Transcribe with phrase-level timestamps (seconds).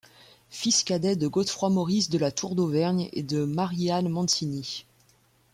[0.49, 4.85] Fils cadet de Godefroy-Maurice de La Tour d'Auvergne et de Marie Anne Mancini.